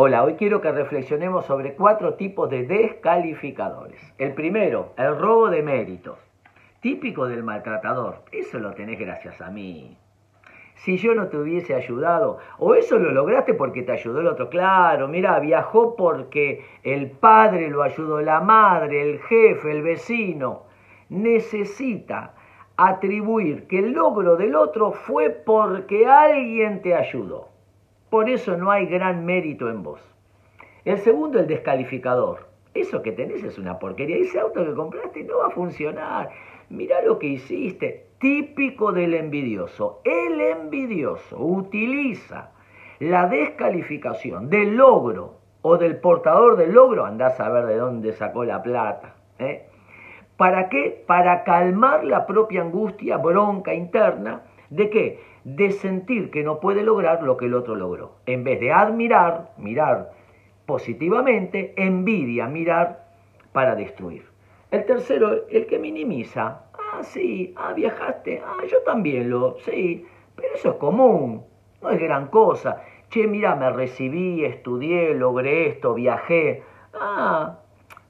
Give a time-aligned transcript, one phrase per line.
[0.00, 4.00] Hola, hoy quiero que reflexionemos sobre cuatro tipos de descalificadores.
[4.16, 6.16] El primero, el robo de méritos,
[6.80, 8.22] típico del maltratador.
[8.30, 9.98] Eso lo tenés gracias a mí.
[10.76, 14.48] Si yo no te hubiese ayudado, o eso lo lograste porque te ayudó el otro,
[14.48, 20.62] claro, mira, viajó porque el padre lo ayudó, la madre, el jefe, el vecino.
[21.08, 22.34] Necesita
[22.76, 27.57] atribuir que el logro del otro fue porque alguien te ayudó.
[28.10, 30.00] Por eso no hay gran mérito en vos.
[30.84, 32.48] El segundo, el descalificador.
[32.74, 34.16] Eso que tenés es una porquería.
[34.16, 36.30] Ese auto que compraste no va a funcionar.
[36.70, 38.06] Mira lo que hiciste.
[38.18, 40.00] Típico del envidioso.
[40.04, 42.50] El envidioso utiliza
[43.00, 48.44] la descalificación del logro o del portador del logro, andás a ver de dónde sacó
[48.44, 49.14] la plata.
[49.38, 49.66] ¿eh?
[50.36, 51.04] ¿Para qué?
[51.06, 55.20] Para calmar la propia angustia, bronca interna ¿De qué?
[55.44, 58.16] De sentir que no puede lograr lo que el otro logró.
[58.26, 60.12] En vez de admirar, mirar
[60.66, 63.06] positivamente, envidia, mirar
[63.52, 64.26] para destruir.
[64.70, 66.64] El tercero, el que minimiza.
[66.74, 70.04] Ah, sí, ah, viajaste, ah, yo también lo, sí,
[70.36, 71.44] pero eso es común,
[71.80, 72.82] no es gran cosa.
[73.08, 76.62] Che, mira, me recibí, estudié, logré esto, viajé.
[76.92, 77.58] Ah,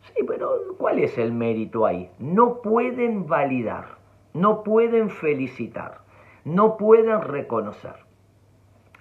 [0.00, 2.08] sí, pero ¿cuál es el mérito ahí?
[2.18, 3.84] No pueden validar,
[4.32, 6.05] no pueden felicitar
[6.46, 7.96] no pueden reconocer.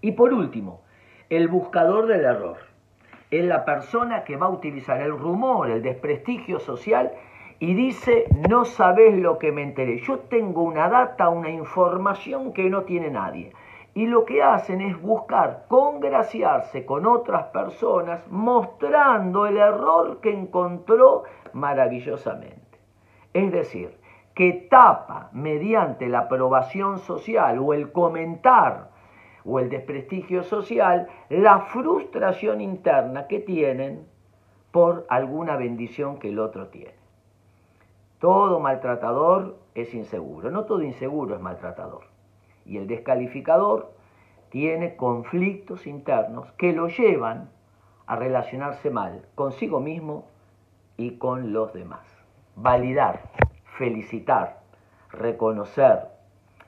[0.00, 0.82] Y por último,
[1.30, 2.56] el buscador del error.
[3.30, 7.12] Es la persona que va a utilizar el rumor, el desprestigio social
[7.60, 9.98] y dice, no sabes lo que me enteré.
[9.98, 13.52] Yo tengo una data, una información que no tiene nadie.
[13.94, 21.22] Y lo que hacen es buscar congraciarse con otras personas mostrando el error que encontró
[21.52, 22.78] maravillosamente.
[23.32, 23.97] Es decir,
[24.38, 28.90] que tapa mediante la aprobación social o el comentar
[29.44, 34.06] o el desprestigio social la frustración interna que tienen
[34.70, 36.94] por alguna bendición que el otro tiene.
[38.20, 42.04] Todo maltratador es inseguro, no todo inseguro es maltratador.
[42.64, 43.90] Y el descalificador
[44.50, 47.50] tiene conflictos internos que lo llevan
[48.06, 50.26] a relacionarse mal consigo mismo
[50.96, 52.06] y con los demás.
[52.54, 53.47] Validar
[53.78, 54.60] felicitar,
[55.12, 56.08] reconocer,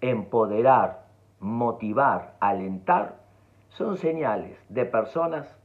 [0.00, 1.06] empoderar,
[1.38, 3.20] motivar, alentar,
[3.68, 5.56] son señales de personas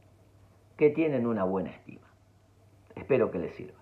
[0.76, 2.06] que tienen una buena estima.
[2.94, 3.81] Espero que les sirva.